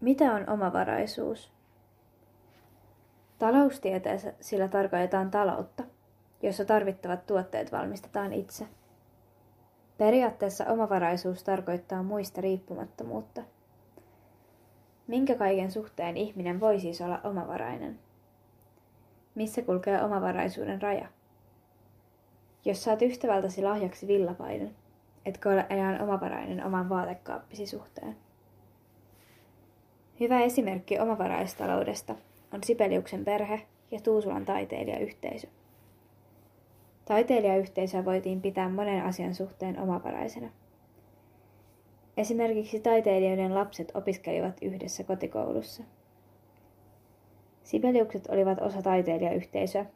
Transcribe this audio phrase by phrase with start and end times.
[0.00, 1.52] Mitä on omavaraisuus?
[3.38, 5.84] Taloustieteessä sillä tarkoitetaan taloutta,
[6.42, 8.66] jossa tarvittavat tuotteet valmistetaan itse.
[9.98, 13.42] Periaatteessa omavaraisuus tarkoittaa muista riippumattomuutta.
[15.06, 17.98] Minkä kaiken suhteen ihminen voi siis olla omavarainen?
[19.34, 21.08] Missä kulkee omavaraisuuden raja?
[22.64, 24.74] Jos saat ystävältäsi lahjaksi villapaiden,
[25.26, 28.25] etkö ole enää omavarainen oman vaatekaappisi suhteen.
[30.20, 32.14] Hyvä esimerkki omavaraistaloudesta
[32.52, 35.48] on Sipeliuksen perhe ja Tuusulan taiteilijayhteisö.
[37.04, 40.48] Taiteilijayhteisöä voitiin pitää monen asian suhteen omavaraisena.
[42.16, 45.82] Esimerkiksi taiteilijoiden lapset opiskelivat yhdessä kotikoulussa.
[47.64, 49.86] Sibeliukset olivat osa taiteilijayhteisöä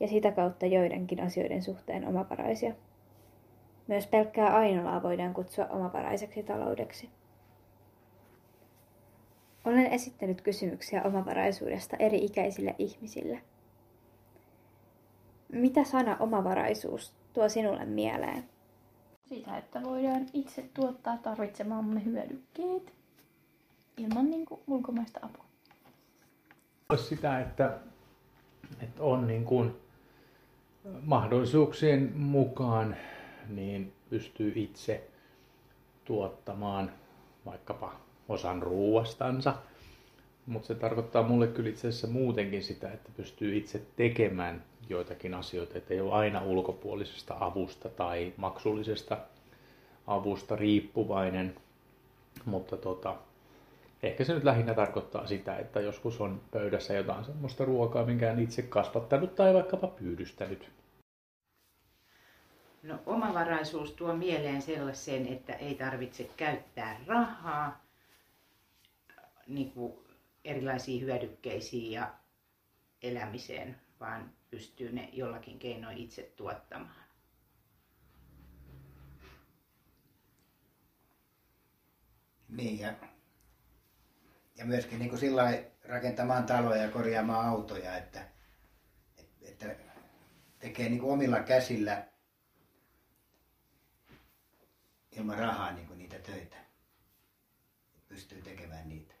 [0.00, 2.72] ja sitä kautta joidenkin asioiden suhteen omavaraisia.
[3.86, 7.10] Myös pelkkää Ainolaa voidaan kutsua omavaraiseksi taloudeksi.
[9.64, 13.42] Olen esittänyt kysymyksiä omavaraisuudesta eri ikäisille ihmisille.
[15.52, 18.44] Mitä sana omavaraisuus tuo sinulle mieleen?
[19.28, 22.92] Sitä, että voidaan itse tuottaa tarvitsemamme hyödykkeet
[23.96, 25.44] ilman niin kuin, ulkomaista apua.
[26.96, 27.78] Sitä, että,
[28.82, 29.76] että on niin kuin
[31.02, 32.96] mahdollisuuksien mukaan
[33.48, 35.08] niin pystyy itse
[36.04, 36.92] tuottamaan
[37.46, 38.00] vaikkapa
[38.30, 39.54] osan ruuastansa.
[40.46, 45.78] Mutta se tarkoittaa mulle kyllä itse asiassa muutenkin sitä, että pystyy itse tekemään joitakin asioita,
[45.78, 49.18] että ei ole aina ulkopuolisesta avusta tai maksullisesta
[50.06, 51.54] avusta riippuvainen.
[52.44, 53.16] Mutta tota,
[54.02, 58.40] ehkä se nyt lähinnä tarkoittaa sitä, että joskus on pöydässä jotain semmoista ruokaa, minkä on
[58.40, 60.70] itse kasvattanut tai vaikkapa pyydystänyt.
[62.82, 67.89] No omavaraisuus tuo mieleen sellaisen, että ei tarvitse käyttää rahaa
[69.50, 69.92] niin kuin
[70.44, 72.14] erilaisiin hyödykkeisiin ja
[73.02, 77.04] elämiseen, vaan pystyy ne jollakin keinoin itse tuottamaan.
[82.48, 82.94] Niin ja,
[84.56, 88.28] ja myöskin niin kuin sillä rakentamaan taloja ja korjaamaan autoja, että,
[89.42, 89.76] että
[90.58, 92.06] tekee niin kuin omilla käsillä
[95.12, 96.56] ilman rahaa niin kuin niitä töitä.
[98.08, 99.19] Pystyy tekemään niitä.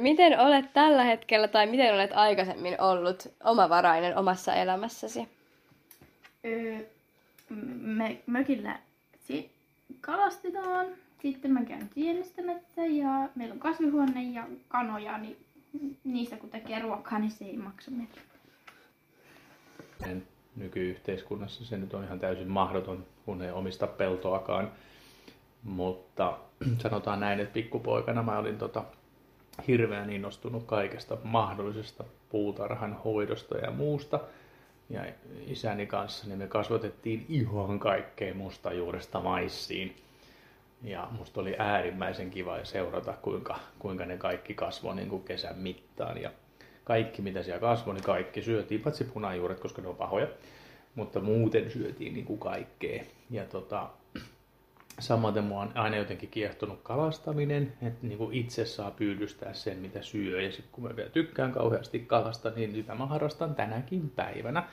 [0.00, 5.28] Miten olet tällä hetkellä tai miten olet aikaisemmin ollut omavarainen omassa elämässäsi?
[6.44, 6.78] Öö,
[7.80, 8.78] me mökillä
[10.00, 10.86] kalastetaan,
[11.22, 15.36] sitten mä käyn tienistämättä ja meillä on kasvihuone ja kanoja, niin
[16.04, 18.26] niistä kun tekee ruokaa, niin se ei maksa mitään.
[20.56, 24.72] Nykyyhteiskunnassa se nyt on ihan täysin mahdoton, kun ei omista peltoakaan.
[25.62, 26.38] Mutta
[26.82, 28.84] sanotaan näin, että pikkupoikana mä olin tota
[29.66, 34.20] hirveän innostunut kaikesta mahdollisesta puutarhan hoidosta ja muusta.
[34.90, 35.04] Ja
[35.46, 39.96] isäni kanssa niin me kasvatettiin ihan kaikkea musta juuresta maissiin.
[40.82, 46.22] Ja musta oli äärimmäisen kiva seurata, kuinka, kuinka ne kaikki kasvoi niin kuin kesän mittaan.
[46.22, 46.30] Ja
[46.84, 50.26] kaikki, mitä siellä kasvoi, niin kaikki syötiin, paitsi punajuuret, koska ne on pahoja.
[50.94, 53.04] Mutta muuten syötiin niin kuin kaikkea.
[53.30, 53.88] Ja tota,
[55.00, 60.02] Samaten mua on aina jotenkin kiehtonut kalastaminen, että niin kuin itse saa pyydystää sen, mitä
[60.02, 60.42] syö.
[60.42, 64.68] Ja sitten kun mä vielä tykkään kauheasti kalasta, niin sitä mä harrastan tänäkin päivänä.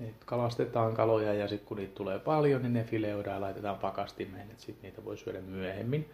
[0.00, 4.50] Et kalastetaan kaloja ja sitten kun niitä tulee paljon, niin ne fileoidaan ja laitetaan pakastimeen,
[4.50, 6.08] että sitten niitä voi syödä myöhemmin.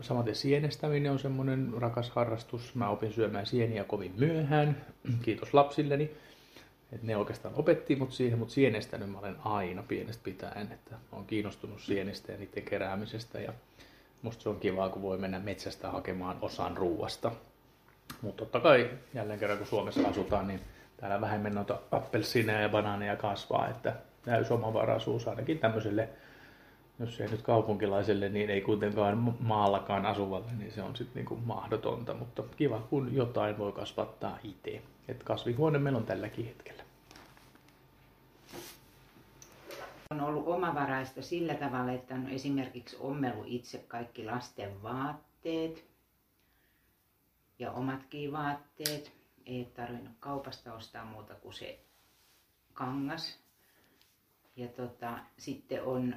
[0.00, 2.74] Samaten sienestäminen on semmoinen rakas harrastus.
[2.74, 4.84] Mä opin syömään sieniä kovin myöhään,
[5.22, 6.10] kiitos lapsilleni.
[6.92, 11.26] Et ne oikeastaan opetti mut siihen, mutta sienestänyt mä olen aina pienestä pitäen, että olen
[11.26, 13.52] kiinnostunut sienistä ja niiden keräämisestä ja
[14.22, 17.32] musta se on kivaa, kun voi mennä metsästä hakemaan osan ruuasta.
[18.22, 20.60] Mutta totta kai jälleen kerran kun Suomessa asutaan, niin
[20.96, 26.08] täällä vähemmän noita appelsiineja ja banaaneja kasvaa, että täys omavaraisuus ainakin tämmöiselle,
[26.98, 32.14] jos ei nyt kaupunkilaiselle, niin ei kuitenkaan maallakaan asuvalle, niin se on sitten niinku mahdotonta,
[32.14, 34.82] mutta kiva kun jotain voi kasvattaa itse.
[35.08, 36.82] Et kasvihuone meillä on tälläkin hetkellä.
[40.10, 45.84] On ollut omavaraista sillä tavalla, että on esimerkiksi ommellut itse kaikki lasten vaatteet
[47.58, 49.12] ja omatkin vaatteet.
[49.46, 51.78] Ei tarvinnut kaupasta ostaa muuta kuin se
[52.72, 53.38] kangas.
[54.56, 56.14] Ja tota, sitten on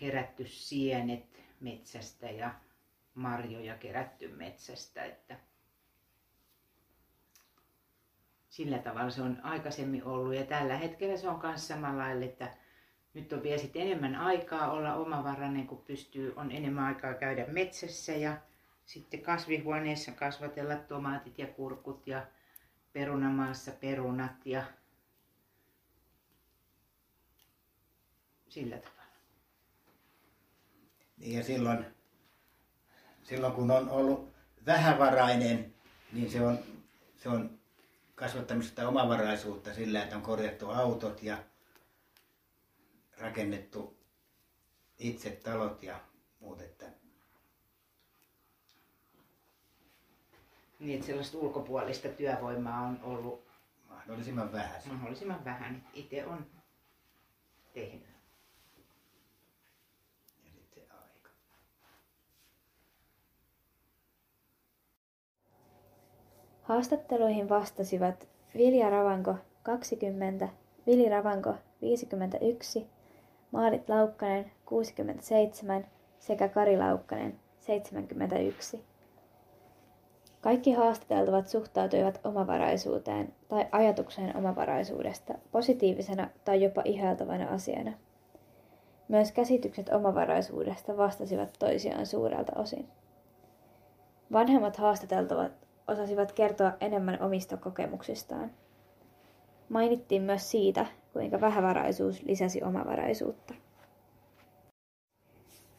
[0.00, 2.54] kerätty sienet metsästä ja
[3.14, 5.04] marjoja kerätty metsästä.
[5.04, 5.36] Että
[8.48, 12.54] sillä tavalla se on aikaisemmin ollut ja tällä hetkellä se on myös samalla lailla, että
[13.14, 18.12] nyt on vielä sit enemmän aikaa olla omavarainen, kun pystyy, on enemmän aikaa käydä metsässä
[18.12, 18.36] ja
[18.84, 22.26] sitten kasvihuoneessa kasvatella tomaatit ja kurkut ja
[22.92, 24.64] perunamaassa perunat ja
[28.48, 28.97] sillä tavalla.
[31.18, 31.86] Niin ja silloin,
[33.22, 34.28] silloin kun on ollut
[34.66, 35.74] vähävarainen,
[36.12, 36.58] niin se on,
[37.16, 37.58] se on
[38.14, 41.38] kasvattanut sitä omavaraisuutta sillä, että on korjattu autot ja
[43.18, 43.96] rakennettu
[44.98, 46.00] itse talot ja
[46.40, 46.60] muut.
[46.60, 46.86] Että
[50.78, 53.48] Niin, että sellaista ulkopuolista työvoimaa on ollut
[53.88, 54.82] mahdollisimman vähän.
[54.86, 55.84] mahdollisimman vähän.
[55.94, 56.46] Itse on
[57.74, 58.08] tehnyt.
[60.44, 61.30] Ja sitten aika.
[66.68, 70.48] Haastatteluihin vastasivat Vilja Ravanko 20,
[70.86, 72.86] Vili Ravanko 51,
[73.50, 75.86] Maarit Laukkanen 67
[76.18, 78.84] sekä Kari Laukkanen 71.
[80.40, 87.92] Kaikki haastateltavat suhtautuivat omavaraisuuteen tai ajatukseen omavaraisuudesta positiivisena tai jopa ihailtavana asiana.
[89.08, 92.88] Myös käsitykset omavaraisuudesta vastasivat toisiaan suurelta osin.
[94.32, 98.50] Vanhemmat haastateltavat osasivat kertoa enemmän omista kokemuksistaan.
[99.68, 103.54] Mainittiin myös siitä, kuinka vähävaraisuus lisäsi omavaraisuutta.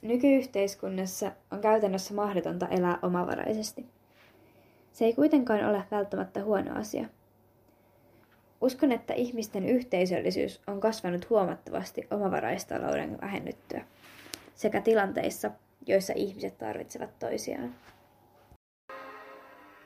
[0.02, 3.86] Nykyyhteiskunnassa on käytännössä mahdotonta elää omavaraisesti.
[4.92, 7.06] Se ei kuitenkaan ole välttämättä huono asia.
[8.62, 13.86] Uskon, että ihmisten yhteisöllisyys on kasvanut huomattavasti omavaraistalouden vähennyttyä
[14.56, 15.52] sekä tilanteissa,
[15.88, 17.76] joissa ihmiset tarvitsevat toisiaan.